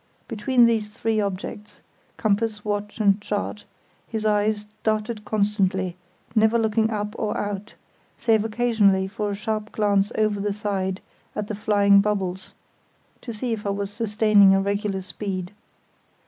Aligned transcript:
Between 0.27 0.65
these 0.65 0.89
three 0.89 1.19
objects—compass, 1.21 2.65
watch, 2.65 2.99
and 2.99 3.21
chart—his 3.21 4.25
eyes 4.25 4.65
darted 4.81 5.25
constantly, 5.25 5.95
never 6.33 6.57
looking 6.57 6.89
up 6.89 7.13
or 7.19 7.37
out, 7.37 7.75
save 8.17 8.43
occasionally 8.43 9.07
for 9.07 9.29
a 9.29 9.35
sharp 9.35 9.71
glance 9.71 10.11
over 10.17 10.39
the 10.39 10.53
side 10.53 11.01
at 11.35 11.49
the 11.49 11.53
flying 11.53 12.01
bubbles, 12.01 12.55
to 13.21 13.31
see 13.31 13.53
if 13.53 13.63
I 13.63 13.69
was 13.69 13.91
sustaining 13.93 14.55
a 14.55 14.59
regular 14.61 15.01
speed. 15.03 15.51